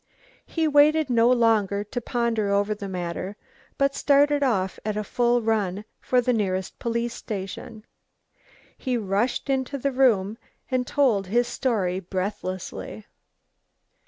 He 0.47 0.67
waited 0.67 1.11
no 1.11 1.29
longer 1.29 1.83
to 1.83 2.01
ponder 2.01 2.49
over 2.51 2.73
the 2.73 2.89
matter, 2.89 3.35
but 3.77 3.93
started 3.93 4.41
off 4.41 4.79
at 4.83 4.97
a 4.97 5.03
full 5.03 5.43
run 5.43 5.85
for 5.99 6.19
the 6.21 6.33
nearest 6.33 6.79
police 6.79 7.13
station. 7.13 7.85
He 8.75 8.97
rushed 8.97 9.47
into 9.47 9.77
the 9.77 9.91
room 9.91 10.39
and 10.71 10.87
told 10.87 11.27
his 11.27 11.47
story 11.47 11.99
breathlessly. 11.99 13.05